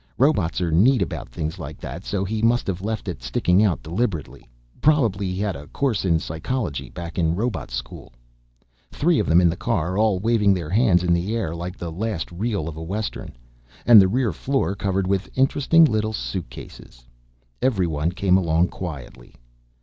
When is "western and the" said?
12.81-14.07